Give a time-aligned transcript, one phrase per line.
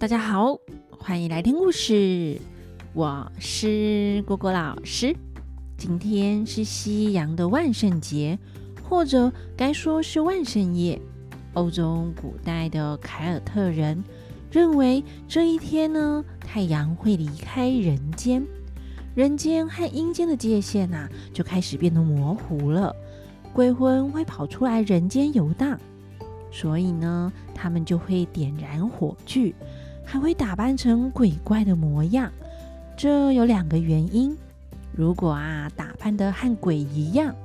[0.00, 0.56] 大家好，
[0.96, 2.40] 欢迎来听故事。
[2.92, 5.12] 我是果果老师。
[5.76, 8.38] 今天是西洋的万圣节，
[8.88, 11.00] 或者该说是万圣夜。
[11.54, 14.04] 欧洲古代的凯尔特人
[14.52, 18.46] 认为这一天呢，太阳会离开人间，
[19.16, 22.94] 人间和阴间的界限呐，就开始变得模糊了，
[23.52, 25.76] 鬼魂会跑出来人间游荡，
[26.52, 29.52] 所以呢，他们就会点燃火炬。
[30.10, 32.32] 还会打扮成鬼怪的模样，
[32.96, 34.34] 这有两个原因。
[34.90, 37.36] 如果啊打扮的和鬼一样，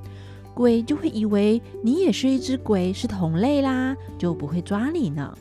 [0.53, 5.37] 鬼就会以为你也是一只鬼，是同类啦，就不会抓你呢。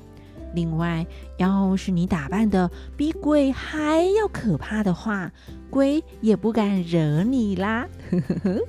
[0.52, 5.30] 另外，要是你打扮的比鬼还要可怕的话，
[5.70, 7.86] 鬼也不敢惹你啦。
[8.10, 8.60] 呵呵呵。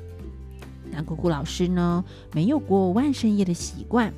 [0.91, 4.13] 那姑姑老师呢，没有过万圣夜的习惯。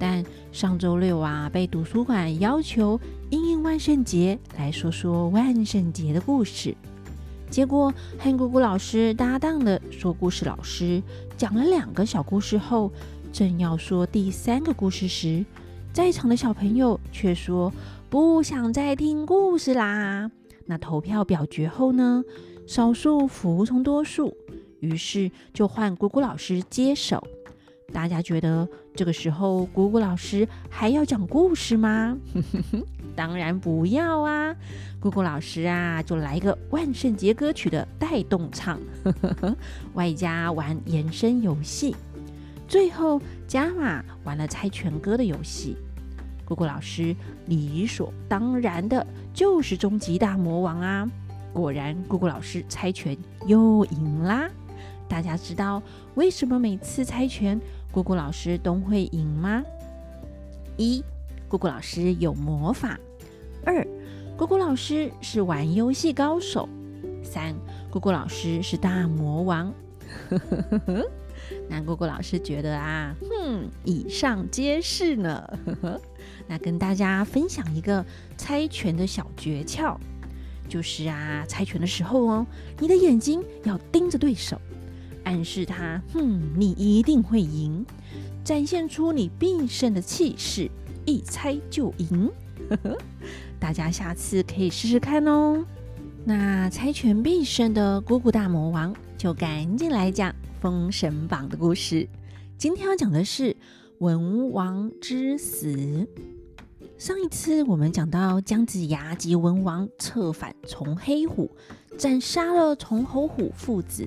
[0.00, 2.98] 但上周六啊，被图书馆要求
[3.28, 6.74] 应应万圣节来说说万圣节的故事。
[7.50, 11.02] 结果和姑姑老师搭档的说故事老师
[11.36, 12.90] 讲了两个小故事后，
[13.30, 15.44] 正要说第三个故事时，
[15.92, 17.70] 在场的小朋友却说
[18.08, 20.30] 不想再听故事啦。
[20.64, 22.22] 那投票表决后呢，
[22.66, 24.34] 少数服从多数，
[24.78, 27.22] 于是就换姑姑老师接手。
[27.92, 32.16] 大家觉得这个时候姑姑老师还要讲故事吗？
[33.16, 34.54] 当然不要啊！
[35.00, 38.80] 姑姑老师啊，就来个万圣节歌曲的带动唱，
[39.94, 41.94] 外加玩延伸游戏，
[42.68, 45.76] 最后加码玩了猜拳歌的游戏。
[46.44, 47.14] 姑姑老师
[47.46, 51.08] 理所当然的就是终极大魔王啊！
[51.52, 54.48] 果然，姑姑老师猜拳又赢啦！
[55.08, 55.82] 大家知道
[56.14, 57.60] 为什么每次猜拳，
[57.92, 59.62] 姑姑老师都会赢吗？
[60.76, 61.02] 一，
[61.48, 62.96] 姑姑老师有魔法；
[63.64, 63.86] 二，
[64.36, 66.68] 姑姑老师是玩游戏高手；
[67.24, 67.54] 三，
[67.90, 69.72] 姑姑老师是大魔王。
[71.68, 75.58] 那姑姑老师觉得啊，哼，以上皆是呢。
[76.46, 78.04] 那跟大家分享一个
[78.36, 79.96] 猜拳的小诀窍，
[80.68, 82.46] 就是啊，猜拳的时候哦，
[82.78, 84.60] 你的眼睛要盯着对手。
[85.24, 87.84] 暗示他，哼，你一定会赢，
[88.44, 90.70] 展现出你必胜的气势，
[91.04, 92.30] 一猜就赢。
[93.58, 95.64] 大家下次可以试试看哦。
[96.24, 102.08] 那猜拳必胜的姑姑大魔王，就赶紧来讲《封神榜》的故事。
[102.58, 103.56] 今天要讲的是
[103.98, 106.06] 文王之死。
[106.98, 111.50] 上一次我们讲到姜子牙及文王策反崇黑虎，
[111.96, 114.06] 斩杀了崇侯虎父子。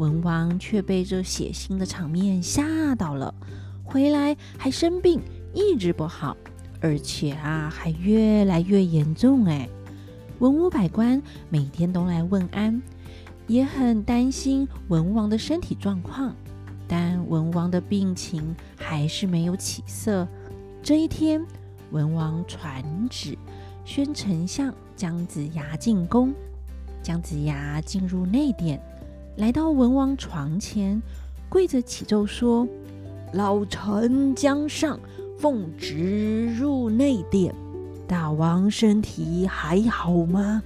[0.00, 3.34] 文王却被这血腥的场面吓到了，
[3.84, 5.20] 回来还生病，
[5.52, 6.34] 一直不好，
[6.80, 9.44] 而且啊，还越来越严重。
[9.44, 9.68] 哎，
[10.38, 12.80] 文武百官每天都来问安，
[13.46, 16.34] 也很担心文王的身体状况，
[16.88, 20.26] 但文王的病情还是没有起色。
[20.82, 21.44] 这一天，
[21.90, 23.36] 文王传旨，
[23.84, 26.32] 宣丞相姜子牙进宫。
[27.02, 28.80] 姜子牙进入内殿。
[29.40, 31.00] 来到文王床前，
[31.48, 32.68] 跪着启奏说
[33.32, 35.00] ：“老臣姜尚
[35.38, 37.54] 奉旨入内殿，
[38.06, 40.62] 大王身体还好吗？”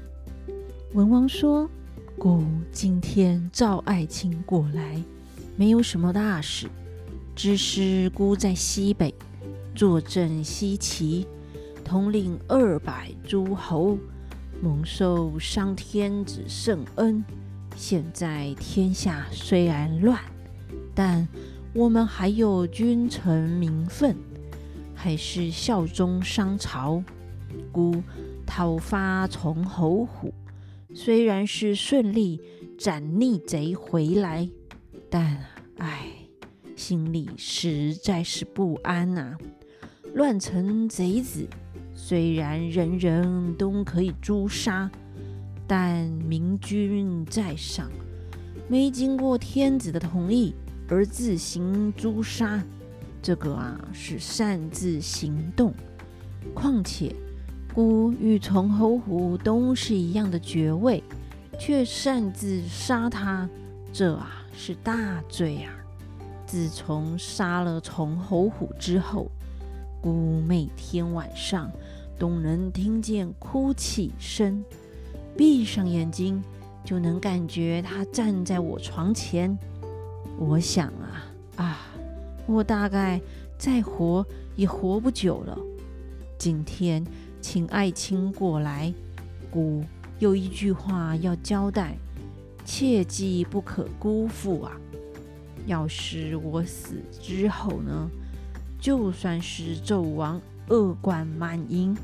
[0.93, 1.71] 文王说
[2.19, 2.43] ：“孤
[2.73, 5.01] 今天召爱卿过来，
[5.55, 6.67] 没有什么大事，
[7.37, 9.15] 只是孤在西北
[9.73, 11.25] 坐镇西岐，
[11.85, 13.97] 统领二百诸侯，
[14.61, 17.25] 蒙受上天子圣恩。”
[17.77, 20.19] 现在天下虽然乱，
[20.95, 21.27] 但
[21.75, 24.17] 我们还有君臣名分，
[24.95, 27.03] 还是效忠商朝。
[27.71, 28.03] 孤
[28.47, 30.33] 讨伐崇侯虎，
[30.95, 32.41] 虽然是顺利
[32.79, 34.49] 斩逆贼回来，
[35.11, 35.45] 但
[35.79, 36.07] 唉，
[36.75, 39.37] 心里实在是不安呐、
[40.15, 41.47] 乱臣贼子，
[41.95, 44.91] 虽然人人都可以诛杀。
[45.67, 47.91] 但明君在上，
[48.69, 50.55] 没经过天子的同意
[50.89, 52.63] 而自行诛杀，
[53.23, 55.73] 这个啊是擅自行动。
[56.55, 57.15] 况且
[57.75, 61.03] 孤与崇侯虎都是一样的爵位，
[61.59, 63.49] 却擅自杀他，
[63.93, 65.73] 这啊是大罪啊！
[66.47, 69.31] 自从杀了崇侯虎之后，
[70.03, 71.73] 孤每天晚上
[72.19, 74.63] 都能听见哭泣声。
[75.37, 76.43] 闭上眼睛，
[76.85, 79.57] 就能感觉他站在我床前。
[80.39, 81.27] 我想啊
[81.57, 81.79] 啊，
[82.47, 83.21] 我大概
[83.59, 84.25] 再活
[84.57, 85.59] 也活不久了。
[86.39, 87.05] 今天
[87.41, 88.93] 请爱卿过来。
[89.51, 89.85] 孤
[90.19, 91.97] 有一句话要交代，
[92.65, 94.73] 切记不可辜负啊！
[95.67, 98.11] 要是我死之后呢，
[98.81, 101.97] 就算是纣王恶贯满盈，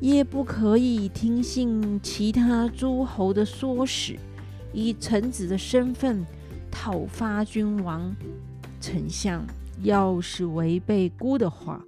[0.00, 4.16] 也不可以听信其他诸侯的唆使，
[4.72, 6.24] 以臣子的身份
[6.70, 8.14] 讨伐君王。
[8.80, 9.44] 丞相
[9.82, 11.84] 要是违背孤的话，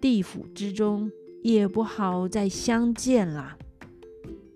[0.00, 1.10] 地府之中
[1.42, 3.56] 也不好再相见了。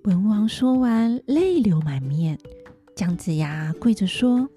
[0.05, 2.38] 文王说完，泪流满面。
[2.94, 4.49] 姜子牙跪着说：“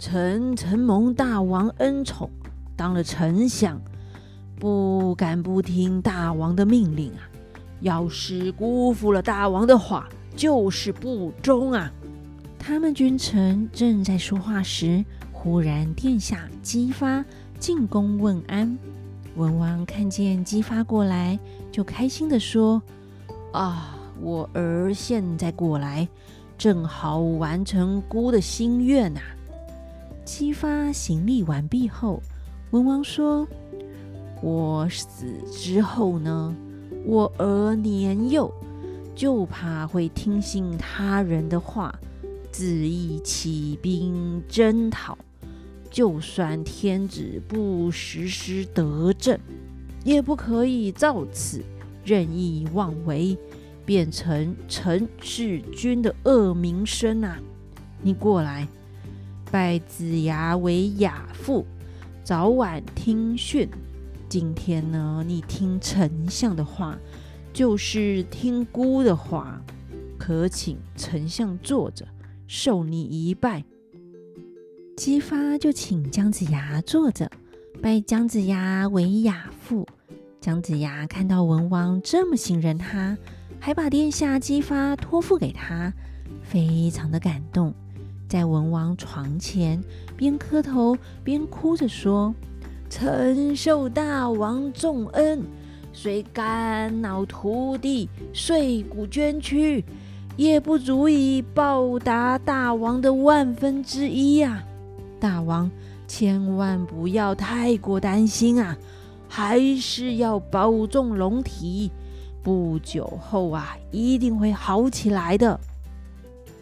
[0.00, 2.28] 臣承蒙大王恩宠，
[2.76, 3.80] 当了丞相，
[4.58, 7.30] 不敢不听大王的命令啊！
[7.82, 11.92] 要是辜负了大王的话，就是不忠啊！”
[12.58, 17.24] 他们君臣正在说话时，忽然殿下姬发
[17.60, 18.78] 进宫问安。
[19.36, 21.38] 文王看见姬发过来，
[21.70, 22.82] 就开心地说
[23.52, 26.06] ：“啊！”我儿现在过来，
[26.56, 29.20] 正好完成孤的心愿呐、
[30.24, 32.22] 姬发行礼完毕后，
[32.70, 33.48] 文王说
[34.40, 36.54] ：“我死之后呢，
[37.04, 38.52] 我儿年幼，
[39.14, 41.94] 就怕会听信他人的话，
[42.52, 45.16] 恣意起兵征讨。
[45.90, 49.38] 就算天子不实施德政，
[50.04, 51.62] 也不可以造次
[52.04, 53.36] 任意妄为。”
[53.84, 57.36] 变成臣弑君的恶名声啊！
[58.00, 58.68] 你过来，
[59.50, 61.66] 拜子牙为亚父，
[62.22, 63.68] 早晚听训。
[64.32, 66.98] 今天呢，你听丞相的话，
[67.52, 69.60] 就是听孤的话。
[70.18, 72.08] 可请丞相坐着，
[72.46, 73.62] 受你一拜。
[74.96, 77.30] 姬发就请姜子牙坐着，
[77.82, 79.86] 拜姜子牙为亚父。
[80.40, 83.18] 姜子牙看到文王这么信任他。
[83.60, 85.92] 还把殿下姬发托付给他，
[86.42, 87.74] 非常的感动，
[88.26, 89.84] 在文王床前
[90.16, 92.34] 边磕头边哭着说
[92.94, 95.42] ：“臣受大王重恩，
[95.94, 99.82] 虽肝脑涂地、碎骨捐躯，
[100.36, 104.64] 也不足以报答大王的万分之一呀、啊！
[105.18, 105.70] 大王
[106.06, 108.76] 千万不要太过担心啊，
[109.26, 111.90] 还是要保重龙体。”
[112.44, 115.58] 不久后啊，一定会好起来的。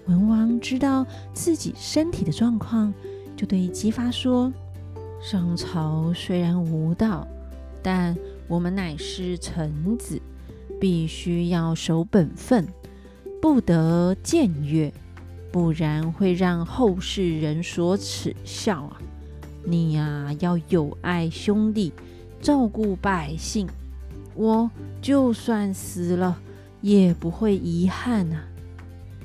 [0.07, 1.05] 文王知道
[1.35, 2.95] 自己身体的状况，
[3.37, 4.53] 就对姬发说
[5.21, 7.29] ：“商朝虽然无道，
[7.83, 8.17] 但
[8.49, 10.21] 我们乃是臣子，
[10.81, 12.67] 必须要守本分，
[13.41, 14.91] 不得僭越，
[15.53, 18.97] 不然会让后世人所耻笑啊！
[19.63, 21.93] 你呀，要友爱兄弟，
[22.41, 23.69] 照顾百姓。”
[24.35, 24.71] 我
[25.03, 26.41] 就算死了，
[26.81, 28.43] 也不会遗憾呐、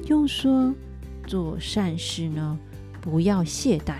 [0.08, 0.74] 又说，
[1.26, 2.60] 做善事呢，
[3.00, 4.00] 不要懈怠，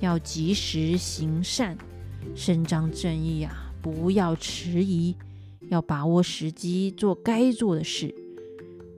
[0.00, 1.78] 要及时行善，
[2.34, 5.14] 伸张正义啊，不要迟疑，
[5.68, 8.14] 要把握时机做该做的事。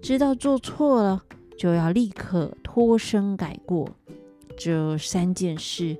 [0.01, 1.23] 知道做错了，
[1.59, 3.89] 就要立刻脱身改过。
[4.57, 5.97] 这三件事，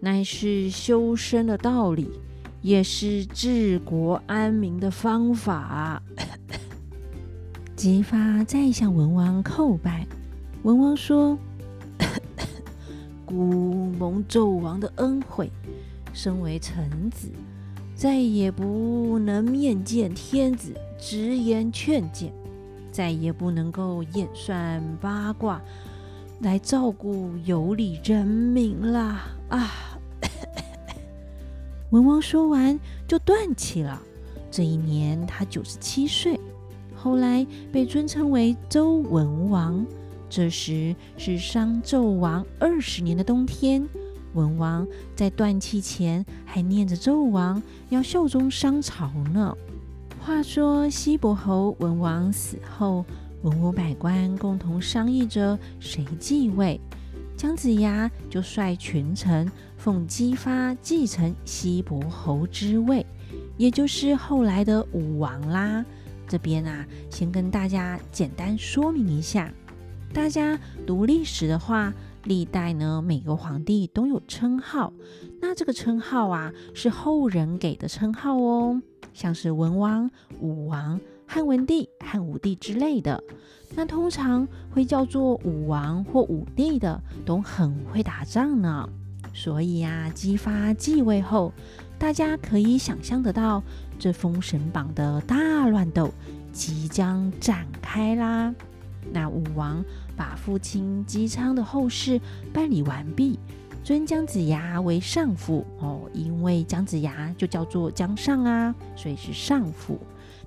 [0.00, 2.10] 乃是修身的道理。
[2.62, 6.02] 也是治国安民的方法。
[7.74, 10.06] 姬发再向文王叩拜，
[10.62, 11.38] 文王说
[13.30, 15.48] ：“孤蒙纣王的恩惠，
[16.12, 17.28] 身为臣子，
[17.94, 22.32] 再也不能面见天子直言劝谏，
[22.90, 25.62] 再也不能够演算八卦
[26.40, 29.70] 来照顾有礼人民啦啊！”
[31.90, 34.02] 文王说完就断气了。
[34.50, 36.36] 这一年他九十七岁，
[36.96, 39.86] 后来被尊称为周文王。
[40.30, 43.84] 这时是商纣王二十年的冬天，
[44.34, 49.52] 文王在断气前还念着纣王要效忠商朝呢。
[50.20, 53.04] 话说西伯侯文王死后，
[53.42, 56.80] 文武百官共同商议着谁继位。
[57.36, 63.04] 姜子牙就率群臣奉姬发继承西伯侯之位，
[63.56, 65.84] 也就是后来的武王啦。
[66.28, 69.52] 这边啊，先跟大家简单说明一下。
[70.12, 71.92] 大家读历史的话，
[72.24, 74.92] 历代呢每个皇帝都有称号，
[75.40, 78.82] 那这个称号啊是后人给的称号哦，
[79.14, 81.00] 像是文王、武王。
[81.32, 83.22] 汉文帝、汉武帝之类的，
[83.76, 88.88] 那通常会叫做武王或武帝的，都很会打仗呢。
[89.32, 91.52] 所以呀，姬发继位后，
[92.00, 93.62] 大家可以想象得到，
[93.96, 96.10] 这封神榜的大乱斗
[96.50, 98.52] 即将展开啦。
[99.12, 99.84] 那武王
[100.16, 102.20] 把父亲姬昌的后事
[102.52, 103.38] 办理完毕，
[103.82, 109.98] 尊姜子牙为上父哦，因为姜子牙就叫做姜尚啊，所以是上父。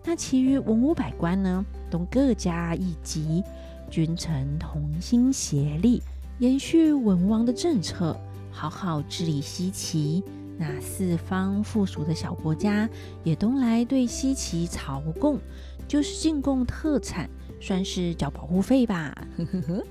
[0.06, 3.44] 那其余文武百官呢，都各加一级，
[3.90, 6.02] 君臣同心协力，
[6.40, 8.20] 延续文王的政策，
[8.52, 10.24] 好好治理西岐。
[10.58, 12.90] 那四方附属的小国家
[13.24, 15.40] 也都来对西岐朝贡，
[15.88, 17.30] 就是进贡特产。
[17.62, 19.84] 算是缴保护费吧，呵呵呵。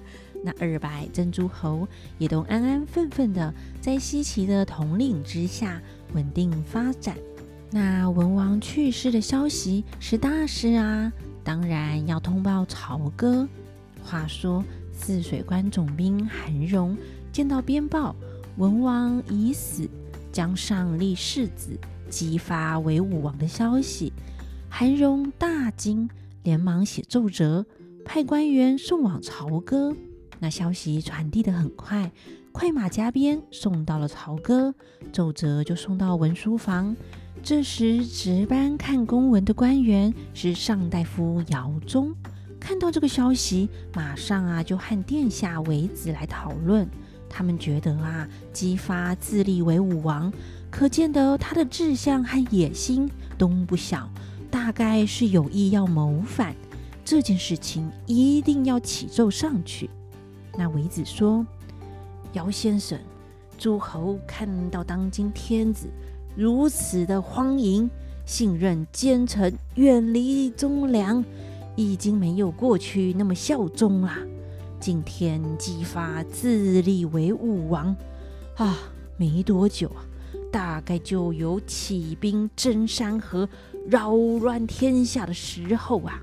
[0.44, 1.88] 那二百诸侯
[2.18, 5.80] 也都安安分分的在西岐的统领之下
[6.12, 7.16] 稳定发展。
[7.70, 11.10] 那文王去世的消息是大事啊，
[11.42, 13.48] 当然要通报朝歌。
[14.02, 16.94] 话说泗水关总兵韩荣
[17.32, 18.14] 见到鞭报，
[18.58, 19.88] 文王已死，
[20.32, 24.12] 姜尚立世子姬发为武王的消息，
[24.68, 26.08] 韩荣大惊。
[26.44, 27.64] 连忙写奏折，
[28.04, 29.94] 派官员送往朝歌。
[30.40, 32.10] 那消息传递得很快，
[32.50, 34.74] 快马加鞭送到了朝歌，
[35.12, 36.96] 奏折就送到文书房。
[37.44, 42.12] 这时值班看公文的官员是上大夫姚忠，
[42.58, 46.88] 看到这个消息，马上啊就和殿下为子来讨论。
[47.32, 50.30] 他们觉得啊，姬发自立为武王，
[50.70, 54.06] 可见得他的志向和野心都不小。
[54.50, 56.54] 大概是有意要谋反，
[57.02, 59.88] 这件事情一定要起奏上去。
[60.58, 61.44] 那微子说
[62.34, 62.98] ：“姚先生，
[63.56, 65.88] 诸侯看到当今天子
[66.36, 67.90] 如此的荒淫，
[68.26, 71.24] 信任奸臣，远离忠良，
[71.74, 74.12] 已经没有过去那么效忠了。
[74.82, 77.94] 今天姬发自立为武王，
[78.56, 78.76] 啊，
[79.16, 80.02] 没多久啊。”
[80.50, 83.48] 大概就有起兵征山河、
[83.88, 86.20] 扰乱天下的时候啊！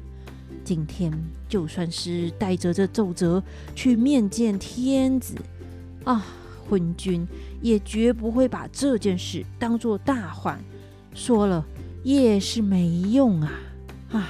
[0.64, 1.12] 今天
[1.48, 3.42] 就算是带着这奏折
[3.74, 5.36] 去面见天子
[6.04, 6.26] 啊，
[6.70, 7.26] 昏君
[7.62, 10.60] 也绝不会把这件事当作大患，
[11.16, 11.66] 说了
[12.04, 13.52] 也是没用啊！
[14.12, 14.24] 唉，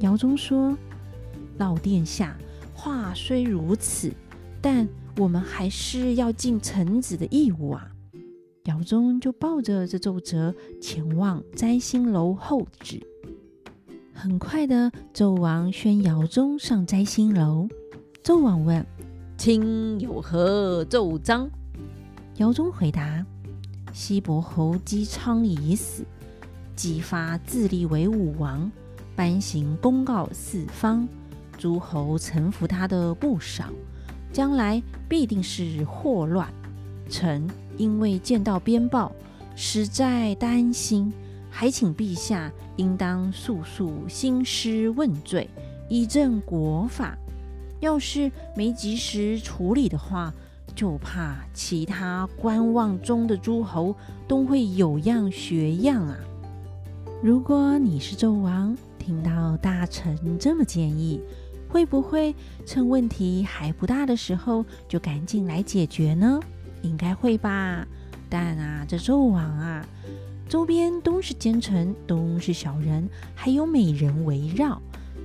[0.00, 0.76] 姚宗说
[1.56, 2.36] ：“老殿下，
[2.86, 4.12] 话虽如此，
[4.62, 7.90] 但我们还是要尽臣子的义务啊。”
[8.66, 13.04] 姚宗就抱着这奏折前往摘星楼候旨。
[14.14, 17.66] 很快的，纣王宣姚宗上摘星楼。
[18.22, 18.86] 纣王问
[19.36, 21.50] ：“卿有何奏章？”
[22.38, 23.26] 姚宗回答
[23.92, 26.04] ：“西伯侯姬昌已死，
[26.76, 28.70] 姬发自立为武王，
[29.16, 31.08] 颁行公告四方，
[31.58, 33.64] 诸侯臣服他的不少，
[34.32, 36.48] 将来必定是祸乱。
[37.08, 39.12] 臣。”因为见到鞭报，
[39.54, 41.12] 实在担心，
[41.50, 45.46] 还请陛下应当速速兴师问罪，
[45.90, 47.14] 以正国法。
[47.80, 50.32] 要是没及时处理的话，
[50.74, 53.94] 就怕其他观望中的诸侯
[54.26, 56.16] 都会有样学样啊！
[57.22, 61.20] 如果你是纣王，听到大臣这么建议，
[61.68, 66.40] 会不会趁问题还不大的时候就赶紧来解决呢？
[66.82, 67.86] 应该会吧，
[68.28, 69.86] 但啊，这纣王啊，
[70.48, 74.80] 周边都是奸臣，都是小人，还有美人围绕。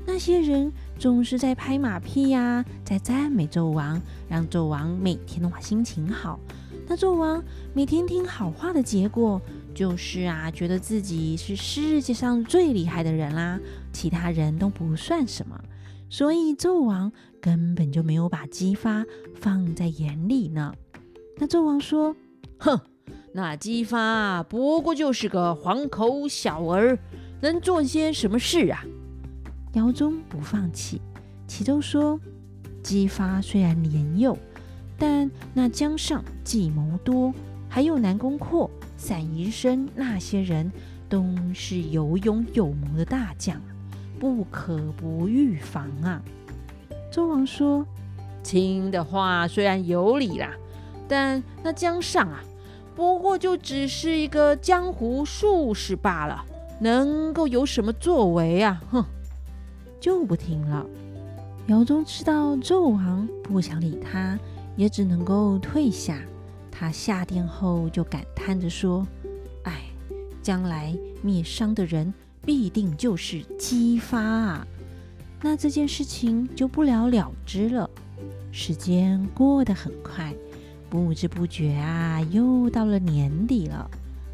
[0.06, 6.40] 那些人总是在拍马屁呀、在赞美纣王，让纣王每天的话心情好。
[6.88, 7.42] 那纣王
[7.74, 9.40] 每天听好话的结果，
[9.76, 13.60] 就是啊，觉得自己是世界上最厉害的人啦，
[13.94, 15.62] 其他人都不算什么。
[16.12, 20.74] 所以纣王根本就没有把姬发放在眼里呢。
[21.38, 22.14] 那纣王说
[22.60, 22.78] ：“哼，
[23.32, 27.00] 那姬发不过就是个黄口小儿，
[27.42, 28.84] 能做些什么事啊？”
[29.72, 31.02] 姚宗不放弃，
[31.48, 32.20] 启奏说
[32.84, 34.38] ：“姬发虽然年幼，
[34.98, 37.34] 但那姜尚计谋多，
[37.70, 40.70] 还有南宫阔、散宜生那些人，
[41.08, 43.62] 都是有勇有谋的大将，
[44.22, 46.22] 不可不预防啊。”
[47.12, 47.84] 纣王说
[48.44, 50.52] ：“听的话虽然有理啦。”
[51.10, 52.42] 但那姜尚啊，
[52.96, 56.46] 不过就只是一个江湖术士罢了，
[56.80, 58.82] 能够有什么作为啊？
[58.92, 59.04] 哼，
[60.00, 60.86] 就不听了。
[61.68, 64.40] 姚宗知道纣王不想理他，
[64.78, 66.20] 也只能够退下。
[66.72, 69.06] 他下殿后就感叹着说
[69.64, 69.82] ：“哎，
[70.42, 72.14] 将来灭商的人
[72.46, 74.68] 必定就是姬发啊！
[75.42, 77.90] 那这件事情就不了了之了。”
[78.52, 80.34] 时间过得很快。
[80.90, 83.90] 不知不觉啊，又到了年底了。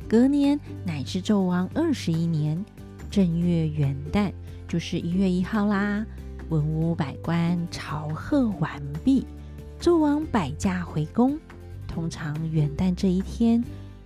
[0.10, 2.66] 隔年乃是纣王二十一年，
[3.12, 4.32] 正月元旦
[4.68, 6.04] 就是一月一号啦。
[6.50, 9.28] 文武百官朝贺完毕，
[9.80, 11.38] 纣王摆驾回宫。
[11.88, 13.64] 通常元旦这一天，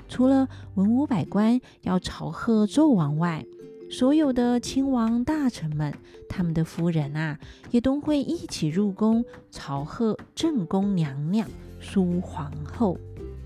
[0.09, 3.45] 除了文武百官要朝贺纣王外，
[3.91, 5.93] 所有的亲王大臣们，
[6.29, 7.37] 他们的夫人啊，
[7.71, 11.45] 也都会一起入宫朝贺正宫娘娘
[11.81, 12.97] 苏皇后。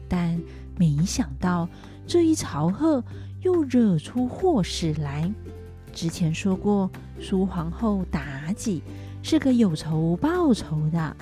[0.07, 0.39] 但
[0.77, 1.67] 没想到
[2.05, 3.03] 这一朝贺
[3.41, 5.33] 又惹出祸事来。
[5.91, 8.83] 之前说过，苏皇后妲己
[9.23, 11.17] 是个有仇报仇的。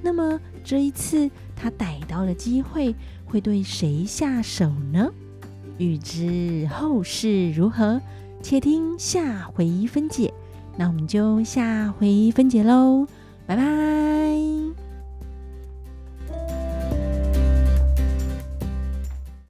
[0.00, 2.94] 那么这一次，她逮到了机会，
[3.26, 5.12] 会对谁下手呢？
[5.76, 8.00] 欲知后事如何，
[8.42, 10.32] 且听下回分解。
[10.76, 13.06] 那我们就下回分解喽，
[13.46, 14.81] 拜拜。